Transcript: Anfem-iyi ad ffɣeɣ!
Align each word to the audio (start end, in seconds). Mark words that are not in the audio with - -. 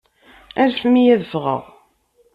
Anfem-iyi 0.61 1.11
ad 1.15 1.21
ffɣeɣ! 1.27 1.61